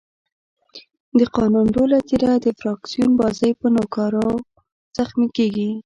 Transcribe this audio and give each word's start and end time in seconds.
د 1.19 1.21
قانون 1.35 1.65
ټوله 1.75 1.97
څېره 2.07 2.33
د 2.45 2.47
فراکسیون 2.59 3.11
بازۍ 3.19 3.51
په 3.59 3.67
نوکارو 3.75 4.27
زخمي 4.97 5.27
کېږي. 5.37 5.69